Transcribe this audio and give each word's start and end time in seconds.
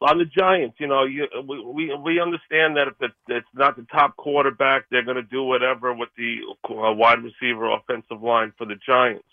on 0.00 0.18
the 0.18 0.24
Giants, 0.26 0.76
you 0.78 0.86
know, 0.86 1.04
you, 1.04 1.26
we, 1.48 1.64
we 1.64 1.94
we 1.94 2.20
understand 2.20 2.76
that 2.76 2.88
if 2.88 2.94
it, 3.00 3.12
it's 3.28 3.46
not 3.54 3.76
the 3.76 3.86
top 3.90 4.16
quarterback, 4.16 4.84
they're 4.90 5.02
going 5.02 5.16
to 5.16 5.22
do 5.22 5.42
whatever 5.42 5.92
with 5.94 6.10
the 6.18 6.38
uh, 6.68 6.92
wide 6.92 7.22
receiver 7.22 7.70
offensive 7.72 8.22
line 8.22 8.52
for 8.58 8.66
the 8.66 8.76
Giants, 8.86 9.24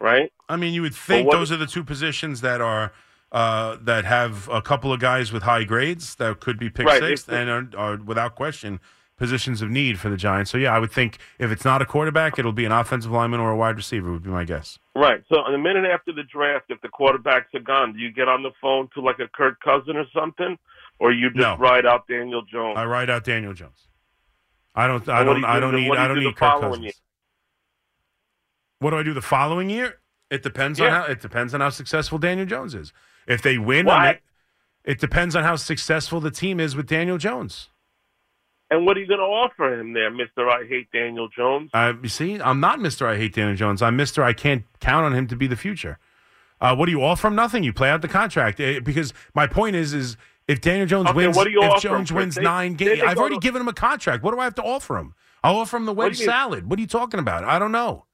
right? 0.00 0.32
I 0.48 0.56
mean, 0.56 0.72
you 0.72 0.82
would 0.82 0.94
think 0.94 1.28
what- 1.28 1.36
those 1.36 1.52
are 1.52 1.56
the 1.58 1.66
two 1.66 1.84
positions 1.84 2.40
that 2.40 2.60
are 2.60 2.92
uh, 3.32 3.76
that 3.82 4.04
have 4.04 4.48
a 4.50 4.60
couple 4.62 4.92
of 4.92 5.00
guys 5.00 5.32
with 5.32 5.42
high 5.42 5.64
grades 5.64 6.14
that 6.16 6.40
could 6.40 6.58
be 6.58 6.68
picked 6.70 6.88
Right, 6.88 7.02
it's- 7.02 7.28
and 7.28 7.48
are, 7.50 7.68
are 7.76 7.96
without 7.96 8.34
question 8.34 8.80
positions 9.22 9.62
of 9.62 9.70
need 9.70 10.00
for 10.00 10.08
the 10.08 10.16
Giants. 10.16 10.50
So 10.50 10.58
yeah, 10.58 10.74
I 10.74 10.80
would 10.80 10.90
think 10.90 11.18
if 11.38 11.52
it's 11.52 11.64
not 11.64 11.80
a 11.80 11.86
quarterback, 11.86 12.40
it'll 12.40 12.52
be 12.52 12.64
an 12.64 12.72
offensive 12.72 13.12
lineman 13.12 13.38
or 13.38 13.52
a 13.52 13.56
wide 13.56 13.76
receiver. 13.76 14.10
Would 14.10 14.24
be 14.24 14.30
my 14.30 14.42
guess. 14.44 14.80
Right. 14.96 15.22
So, 15.32 15.36
the 15.50 15.58
minute 15.58 15.84
after 15.84 16.12
the 16.12 16.24
draft, 16.24 16.66
if 16.70 16.80
the 16.80 16.88
quarterbacks 16.88 17.54
are 17.54 17.60
gone, 17.60 17.92
do 17.92 18.00
you 18.00 18.10
get 18.12 18.26
on 18.28 18.42
the 18.42 18.50
phone 18.60 18.88
to 18.94 19.00
like 19.00 19.20
a 19.20 19.28
Kirk 19.28 19.60
Cousin 19.60 19.96
or 19.96 20.06
something, 20.12 20.58
or 20.98 21.12
you 21.12 21.28
just 21.30 21.38
No. 21.40 21.56
ride 21.56 21.86
out 21.86 22.08
Daniel 22.08 22.42
Jones? 22.42 22.74
I 22.76 22.84
write 22.84 23.08
out 23.10 23.22
Daniel 23.24 23.52
Jones. 23.54 23.86
I 24.74 24.86
don't. 24.88 25.08
I 25.08 25.22
don't. 25.22 25.40
do 25.40 25.46
I 25.46 25.54
do 25.54 25.60
don't 25.60 25.74
need. 25.76 25.86
do 25.92 25.94
I 25.94 26.08
don't 26.08 26.16
do 26.18 26.24
need 26.24 26.36
Kirk 26.36 26.60
Cousins. 26.60 26.82
year? 26.84 26.92
What 28.80 28.90
do 28.90 28.96
I 28.98 29.02
do 29.04 29.14
the 29.14 29.22
following 29.22 29.70
year? 29.70 30.00
It 30.30 30.42
depends 30.42 30.80
on 30.80 30.90
how. 30.90 31.04
It 31.04 31.20
depends 31.20 31.54
on 31.54 31.60
how 31.60 31.70
successful 31.70 32.18
Daniel 32.18 32.46
Jones 32.46 32.74
is. 32.74 32.92
If 33.28 33.40
they 33.42 33.56
win, 33.58 33.86
it, 33.86 34.20
it 34.84 34.98
depends 34.98 35.36
on 35.36 35.44
how 35.44 35.56
successful 35.56 36.20
the 36.20 36.30
team 36.32 36.58
is 36.58 36.74
with 36.74 36.86
Daniel 36.88 37.18
Jones. 37.18 37.68
And 38.72 38.86
what 38.86 38.96
are 38.96 39.00
you 39.00 39.06
going 39.06 39.20
to 39.20 39.24
offer 39.26 39.78
him 39.78 39.92
there, 39.92 40.10
Mister? 40.10 40.48
I 40.48 40.66
hate 40.66 40.90
Daniel 40.92 41.28
Jones. 41.28 41.70
Uh, 41.74 41.92
you 42.02 42.08
see, 42.08 42.40
I'm 42.40 42.58
not 42.58 42.80
Mister. 42.80 43.06
I 43.06 43.18
hate 43.18 43.34
Daniel 43.34 43.54
Jones. 43.54 43.82
I'm 43.82 43.96
Mister. 43.96 44.22
I 44.24 44.32
can't 44.32 44.64
count 44.80 45.04
on 45.04 45.12
him 45.12 45.26
to 45.26 45.36
be 45.36 45.46
the 45.46 45.56
future. 45.56 45.98
Uh, 46.58 46.74
what 46.74 46.86
do 46.86 46.92
you 46.92 47.02
offer 47.04 47.26
him? 47.28 47.34
Nothing. 47.34 47.64
You 47.64 47.72
play 47.74 47.90
out 47.90 48.00
the 48.00 48.08
contract 48.08 48.60
Eh, 48.60 48.80
because 48.80 49.12
my 49.34 49.46
point 49.46 49.76
is, 49.76 49.92
is 49.92 50.16
if 50.48 50.62
Daniel 50.62 50.86
Jones 50.86 51.08
Okay, 51.10 51.16
wins, 51.16 51.36
what 51.36 51.48
if 51.48 51.58
offer 51.58 51.74
him, 51.74 51.80
Jones 51.80 52.12
wins 52.14 52.34
They- 52.36 52.42
nine 52.42 52.74
games, 52.74 53.02
I've 53.02 53.18
already 53.18 53.34
to- 53.36 53.40
given 53.40 53.60
him 53.60 53.68
a 53.68 53.74
contract. 53.74 54.22
What 54.24 54.32
do 54.32 54.40
I 54.40 54.44
have 54.44 54.54
to 54.54 54.62
offer 54.62 54.96
him? 54.96 55.14
I'll 55.44 55.56
offer 55.58 55.76
him 55.76 55.84
the 55.84 55.92
wedge 55.92 56.18
you- 56.18 56.24
salad. 56.24 56.70
What 56.70 56.78
are 56.78 56.82
you 56.82 56.88
talking 56.88 57.20
about? 57.20 57.44
I 57.44 57.58
don't 57.58 57.72
know. 57.72 58.06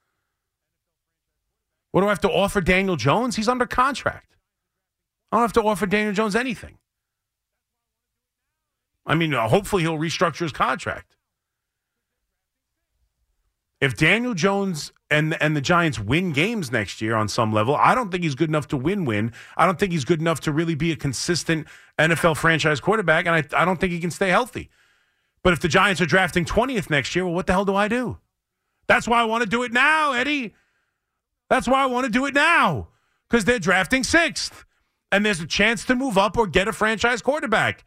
What 1.93 2.01
do 2.01 2.07
I 2.07 2.11
have 2.11 2.21
to 2.23 2.31
offer 2.33 2.61
Daniel 2.61 2.97
Jones? 2.97 3.37
He's 3.37 3.49
under 3.49 3.67
contract. 3.67 4.35
I 5.31 5.37
don't 5.37 5.45
have 5.45 5.53
to 5.53 5.63
offer 5.63 5.87
Daniel 5.87 6.13
Jones 6.15 6.35
anything. 6.35 6.79
I 9.09 9.15
mean, 9.15 9.33
uh, 9.33 9.49
hopefully 9.49 9.83
he'll 9.83 9.99
restructure 9.99 10.41
his 10.41 10.53
contract. 10.53 11.17
If 13.81 13.97
Daniel 13.97 14.35
Jones 14.35 14.93
and 15.11 15.41
and 15.43 15.57
the 15.57 15.61
Giants 15.61 15.99
win 15.99 16.33
games 16.33 16.71
next 16.71 17.01
year 17.01 17.17
on 17.17 17.29
some 17.29 17.53
level, 17.53 17.75
I 17.75 17.95
don't 17.95 18.11
think 18.11 18.23
he's 18.23 18.35
good 18.35 18.51
enough 18.51 18.69
to 18.69 18.77
win-win. 18.77 19.33
I 19.57 19.67
don't 19.67 19.79
think 19.79 19.93
he's 19.93 20.05
good 20.05 20.21
enough 20.21 20.41
to 20.41 20.53
really 20.53 20.75
be 20.75 20.93
a 20.93 20.97
consistent 20.97 21.67
NFL 21.99 22.37
franchise 22.37 22.81
quarterback, 22.81 23.27
and 23.27 23.35
I, 23.35 23.61
I 23.61 23.65
don't 23.65 23.81
think 23.81 23.93
he 23.93 24.01
can 24.01 24.11
stay 24.11 24.29
healthy. 24.29 24.69
But 25.43 25.55
if 25.55 25.61
the 25.61 25.69
Giants 25.69 26.01
are 26.01 26.07
drafting 26.07 26.45
20th 26.45 26.91
next 26.91 27.17
year, 27.17 27.25
well, 27.25 27.35
what 27.35 27.47
the 27.47 27.53
hell 27.53 27.65
do 27.65 27.75
I 27.75 27.89
do? 27.89 28.19
That's 28.89 29.09
why 29.09 29.23
I 29.23 29.25
want 29.25 29.45
to 29.45 29.49
do 29.49 29.63
it 29.63 29.73
now, 29.73 30.13
Eddie. 30.13 30.55
That's 31.49 31.69
why 31.69 31.83
I 31.83 31.87
want 31.87 32.05
to 32.05 32.11
do 32.11 32.27
it 32.27 32.35
now 32.35 32.89
because 33.29 33.45
they're 33.45 33.59
drafting 33.59 34.03
sixth, 34.05 34.65
and 35.13 35.25
there's 35.25 35.41
a 35.41 35.47
chance 35.47 35.85
to 35.87 35.95
move 35.95 36.19
up 36.19 36.37
or 36.37 36.47
get 36.47 36.69
a 36.69 36.73
franchise 36.73 37.23
quarterback. 37.23 37.85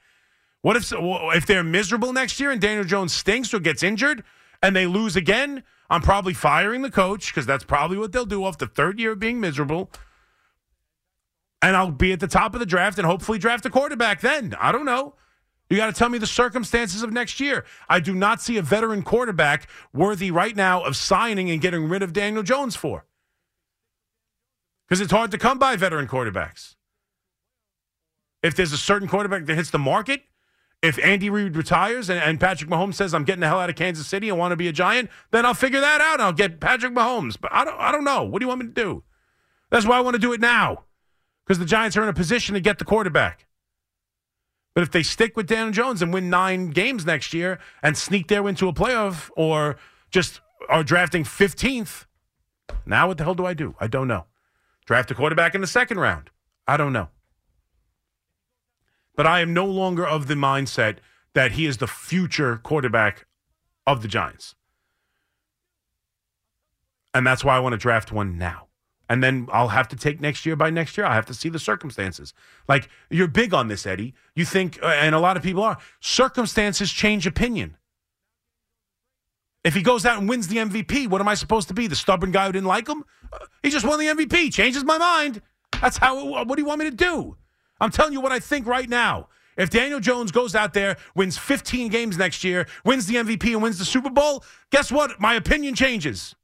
What 0.61 0.75
if 0.75 0.93
if 0.93 1.45
they're 1.45 1.63
miserable 1.63 2.13
next 2.13 2.39
year 2.39 2.51
and 2.51 2.61
Daniel 2.61 2.83
Jones 2.83 3.13
stinks 3.13 3.53
or 3.53 3.59
gets 3.59 3.83
injured 3.83 4.23
and 4.61 4.75
they 4.75 4.85
lose 4.85 5.15
again? 5.15 5.63
I'm 5.89 6.01
probably 6.01 6.33
firing 6.33 6.83
the 6.83 6.91
coach 6.91 7.27
because 7.27 7.45
that's 7.45 7.65
probably 7.65 7.97
what 7.97 8.11
they'll 8.11 8.25
do 8.25 8.45
off 8.45 8.57
the 8.57 8.67
third 8.67 8.99
year 8.99 9.11
of 9.11 9.19
being 9.19 9.41
miserable. 9.41 9.91
And 11.61 11.75
I'll 11.75 11.91
be 11.91 12.13
at 12.13 12.19
the 12.19 12.27
top 12.27 12.53
of 12.53 12.59
the 12.59 12.65
draft 12.65 12.97
and 12.97 13.05
hopefully 13.05 13.37
draft 13.37 13.65
a 13.65 13.69
quarterback 13.69 14.21
then. 14.21 14.55
I 14.59 14.71
don't 14.71 14.85
know. 14.85 15.15
You 15.69 15.77
got 15.77 15.87
to 15.87 15.93
tell 15.93 16.09
me 16.09 16.17
the 16.17 16.27
circumstances 16.27 17.01
of 17.01 17.13
next 17.13 17.39
year. 17.39 17.65
I 17.87 17.99
do 17.99 18.13
not 18.13 18.41
see 18.41 18.57
a 18.57 18.61
veteran 18.61 19.03
quarterback 19.03 19.69
worthy 19.93 20.29
right 20.31 20.55
now 20.55 20.83
of 20.83 20.95
signing 20.95 21.49
and 21.49 21.61
getting 21.61 21.87
rid 21.87 22.03
of 22.03 22.13
Daniel 22.13 22.43
Jones 22.43 22.75
for. 22.75 23.05
Because 24.87 25.01
it's 25.01 25.11
hard 25.11 25.31
to 25.31 25.37
come 25.37 25.59
by 25.59 25.75
veteran 25.77 26.07
quarterbacks. 26.07 26.75
If 28.43 28.55
there's 28.55 28.73
a 28.73 28.77
certain 28.77 29.07
quarterback 29.07 29.45
that 29.45 29.55
hits 29.55 29.69
the 29.69 29.79
market, 29.79 30.23
if 30.81 30.97
Andy 31.03 31.29
Reid 31.29 31.55
retires 31.55 32.09
and, 32.09 32.19
and 32.19 32.39
Patrick 32.39 32.69
Mahomes 32.69 32.95
says 32.95 33.13
I'm 33.13 33.23
getting 33.23 33.41
the 33.41 33.47
hell 33.47 33.59
out 33.59 33.69
of 33.69 33.75
Kansas 33.75 34.07
City 34.07 34.29
and 34.29 34.37
want 34.37 34.51
to 34.51 34.55
be 34.55 34.67
a 34.67 34.71
Giant, 34.71 35.09
then 35.31 35.45
I'll 35.45 35.53
figure 35.53 35.79
that 35.79 36.01
out 36.01 36.19
I'll 36.19 36.33
get 36.33 36.59
Patrick 36.59 36.93
Mahomes. 36.93 37.37
But 37.39 37.53
I 37.53 37.63
don't 37.63 37.79
I 37.79 37.91
don't 37.91 38.03
know. 38.03 38.23
What 38.23 38.39
do 38.39 38.45
you 38.45 38.47
want 38.47 38.61
me 38.61 38.67
to 38.67 38.73
do? 38.73 39.03
That's 39.69 39.85
why 39.85 39.97
I 39.97 40.01
want 40.01 40.15
to 40.15 40.19
do 40.19 40.33
it 40.33 40.41
now. 40.41 40.83
Because 41.45 41.59
the 41.59 41.65
Giants 41.65 41.97
are 41.97 42.03
in 42.03 42.09
a 42.09 42.13
position 42.13 42.55
to 42.55 42.61
get 42.61 42.79
the 42.79 42.85
quarterback. 42.85 43.47
But 44.73 44.83
if 44.83 44.91
they 44.91 45.03
stick 45.03 45.35
with 45.35 45.47
Daniel 45.47 45.71
Jones 45.71 46.01
and 46.01 46.13
win 46.13 46.29
nine 46.29 46.69
games 46.69 47.05
next 47.05 47.33
year 47.33 47.59
and 47.83 47.97
sneak 47.97 48.27
their 48.27 48.47
into 48.47 48.67
a 48.67 48.73
playoff 48.73 49.29
or 49.35 49.77
just 50.11 50.39
are 50.69 50.83
drafting 50.83 51.23
15th, 51.23 52.05
now 52.85 53.07
what 53.07 53.17
the 53.17 53.23
hell 53.23 53.35
do 53.35 53.45
I 53.45 53.53
do? 53.53 53.75
I 53.79 53.87
don't 53.87 54.07
know. 54.07 54.25
Draft 54.85 55.11
a 55.11 55.15
quarterback 55.15 55.55
in 55.55 55.61
the 55.61 55.67
second 55.67 55.99
round. 55.99 56.29
I 56.67 56.77
don't 56.77 56.93
know. 56.93 57.09
But 59.15 59.27
I 59.27 59.41
am 59.41 59.53
no 59.53 59.65
longer 59.65 60.05
of 60.05 60.27
the 60.27 60.35
mindset 60.35 60.97
that 61.33 61.53
he 61.53 61.65
is 61.65 61.77
the 61.77 61.87
future 61.87 62.57
quarterback 62.57 63.25
of 63.85 64.01
the 64.01 64.07
Giants. 64.07 64.55
And 67.13 67.27
that's 67.27 67.43
why 67.43 67.55
I 67.55 67.59
want 67.59 67.73
to 67.73 67.77
draft 67.77 68.11
one 68.11 68.37
now. 68.37 68.67
And 69.09 69.21
then 69.21 69.49
I'll 69.51 69.69
have 69.69 69.89
to 69.89 69.97
take 69.97 70.21
next 70.21 70.45
year 70.45 70.55
by 70.55 70.69
next 70.69 70.97
year. 70.97 71.05
I 71.05 71.15
have 71.15 71.25
to 71.25 71.33
see 71.33 71.49
the 71.49 71.59
circumstances. 71.59 72.33
Like 72.69 72.87
you're 73.09 73.27
big 73.27 73.53
on 73.53 73.67
this, 73.67 73.85
Eddie. 73.85 74.13
You 74.35 74.45
think, 74.45 74.79
uh, 74.81 74.87
and 74.87 75.13
a 75.13 75.19
lot 75.19 75.35
of 75.35 75.43
people 75.43 75.63
are, 75.63 75.77
circumstances 75.99 76.89
change 76.91 77.27
opinion. 77.27 77.75
If 79.65 79.73
he 79.73 79.81
goes 79.81 80.05
out 80.05 80.17
and 80.17 80.29
wins 80.29 80.47
the 80.47 80.57
MVP, 80.57 81.07
what 81.09 81.19
am 81.19 81.27
I 81.27 81.35
supposed 81.35 81.67
to 81.67 81.73
be? 81.73 81.87
The 81.87 81.95
stubborn 81.95 82.31
guy 82.31 82.45
who 82.45 82.53
didn't 82.53 82.67
like 82.67 82.87
him? 82.87 83.03
Uh, 83.31 83.39
he 83.61 83.69
just 83.69 83.85
won 83.85 83.99
the 83.99 84.05
MVP. 84.05 84.51
Changes 84.53 84.83
my 84.83 84.97
mind. 84.97 85.41
That's 85.81 85.97
how. 85.97 86.43
What 86.45 86.55
do 86.55 86.61
you 86.61 86.65
want 86.65 86.79
me 86.79 86.89
to 86.89 86.95
do? 86.95 87.37
I'm 87.81 87.91
telling 87.91 88.13
you 88.13 88.21
what 88.21 88.31
I 88.31 88.39
think 88.39 88.67
right 88.67 88.87
now. 88.87 89.27
If 89.57 89.69
Daniel 89.69 89.99
Jones 89.99 90.31
goes 90.31 90.55
out 90.55 90.73
there, 90.73 90.95
wins 91.13 91.37
15 91.37 91.89
games 91.89 92.17
next 92.17 92.43
year, 92.43 92.67
wins 92.85 93.07
the 93.07 93.15
MVP, 93.15 93.51
and 93.51 93.61
wins 93.61 93.79
the 93.79 93.85
Super 93.85 94.09
Bowl, 94.09 94.45
guess 94.69 94.91
what? 94.91 95.19
My 95.19 95.33
opinion 95.33 95.75
changes. 95.75 96.35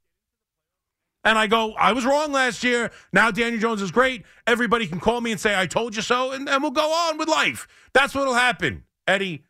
And 1.23 1.37
I 1.37 1.47
go, 1.47 1.73
I 1.73 1.93
was 1.93 2.05
wrong 2.05 2.31
last 2.31 2.63
year. 2.63 2.91
Now 3.13 3.31
Daniel 3.31 3.61
Jones 3.61 3.81
is 3.81 3.91
great. 3.91 4.23
Everybody 4.45 4.87
can 4.87 4.99
call 4.99 5.21
me 5.21 5.31
and 5.31 5.39
say, 5.39 5.57
I 5.57 5.67
told 5.67 5.95
you 5.95 6.01
so, 6.01 6.31
and, 6.31 6.49
and 6.49 6.61
we'll 6.61 6.71
go 6.71 6.91
on 6.91 7.17
with 7.17 7.27
life. 7.29 7.67
That's 7.93 8.15
what'll 8.15 8.33
happen, 8.33 8.83
Eddie. 9.07 9.43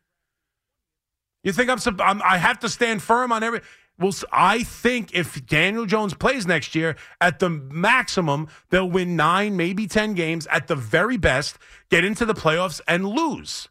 You 1.42 1.52
think 1.52 1.70
I'm, 1.70 1.78
I'm 2.00 2.22
I 2.22 2.36
have 2.36 2.58
to 2.60 2.68
stand 2.68 3.02
firm 3.02 3.32
on 3.32 3.42
every 3.42 3.60
well 3.98 4.12
I 4.32 4.62
think 4.62 5.14
if 5.14 5.44
Daniel 5.46 5.86
Jones 5.86 6.14
plays 6.14 6.46
next 6.46 6.74
year 6.74 6.96
at 7.20 7.38
the 7.38 7.50
maximum 7.50 8.48
they'll 8.70 8.90
win 8.90 9.16
9 9.16 9.56
maybe 9.56 9.86
10 9.86 10.14
games 10.14 10.46
at 10.48 10.68
the 10.68 10.76
very 10.76 11.16
best 11.16 11.58
get 11.90 12.04
into 12.04 12.24
the 12.24 12.34
playoffs 12.34 12.80
and 12.86 13.06
lose. 13.06 13.68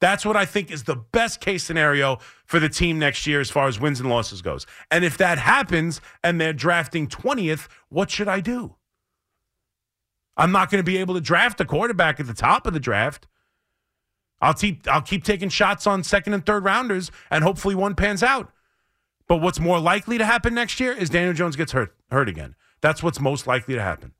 That's 0.00 0.24
what 0.24 0.36
I 0.36 0.44
think 0.44 0.70
is 0.70 0.84
the 0.84 0.96
best 0.96 1.40
case 1.40 1.64
scenario 1.64 2.18
for 2.44 2.60
the 2.60 2.68
team 2.68 2.98
next 2.98 3.26
year 3.26 3.40
as 3.40 3.50
far 3.50 3.66
as 3.66 3.80
wins 3.80 4.00
and 4.00 4.08
losses 4.08 4.42
goes. 4.42 4.64
And 4.90 5.04
if 5.04 5.18
that 5.18 5.38
happens 5.38 6.00
and 6.22 6.40
they're 6.40 6.52
drafting 6.52 7.08
20th, 7.08 7.66
what 7.88 8.10
should 8.10 8.28
I 8.28 8.40
do? 8.40 8.76
I'm 10.36 10.52
not 10.52 10.70
going 10.70 10.78
to 10.78 10.88
be 10.88 10.98
able 10.98 11.14
to 11.14 11.20
draft 11.20 11.60
a 11.60 11.64
quarterback 11.64 12.20
at 12.20 12.26
the 12.26 12.34
top 12.34 12.66
of 12.66 12.74
the 12.74 12.80
draft. 12.80 13.26
I'll 14.40 14.54
keep 14.54 14.86
I'll 14.86 15.02
keep 15.02 15.24
taking 15.24 15.48
shots 15.48 15.84
on 15.84 16.04
second 16.04 16.32
and 16.32 16.46
third 16.46 16.62
rounders, 16.64 17.10
and 17.28 17.42
hopefully 17.42 17.74
one 17.74 17.96
pans 17.96 18.22
out. 18.22 18.52
But 19.28 19.36
what's 19.36 19.60
more 19.60 19.78
likely 19.78 20.18
to 20.18 20.24
happen 20.24 20.54
next 20.54 20.80
year 20.80 20.92
is 20.92 21.10
Daniel 21.10 21.34
Jones 21.34 21.54
gets 21.54 21.72
hurt 21.72 21.94
hurt 22.10 22.28
again. 22.28 22.54
That's 22.80 23.02
what's 23.02 23.20
most 23.20 23.46
likely 23.46 23.74
to 23.74 23.82
happen. 23.82 24.12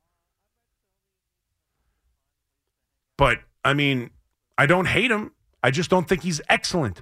But 3.17 3.39
I 3.65 3.73
mean, 3.73 4.11
I 4.57 4.65
don't 4.65 4.85
hate 4.85 5.11
him. 5.11 5.31
I 5.63 5.71
just 5.71 5.89
don't 5.89 6.07
think 6.07 6.23
he's 6.23 6.41
excellent. 6.47 7.01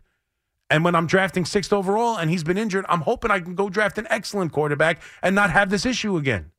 And 0.69 0.83
when 0.83 0.95
I'm 0.95 1.07
drafting 1.07 1.45
sixth 1.45 1.71
overall 1.71 2.17
and 2.17 2.29
he's 2.29 2.43
been 2.43 2.57
injured, 2.57 2.85
I'm 2.89 3.01
hoping 3.01 3.31
I 3.31 3.39
can 3.39 3.55
go 3.55 3.69
draft 3.69 3.97
an 3.97 4.07
excellent 4.09 4.51
quarterback 4.51 5.01
and 5.21 5.35
not 5.35 5.51
have 5.51 5.69
this 5.69 5.85
issue 5.85 6.17
again. 6.17 6.51